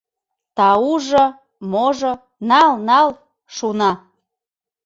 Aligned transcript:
—Таужо-можо, 0.57 2.11
нал-нал,— 2.49 3.09
шуна. 3.55 3.91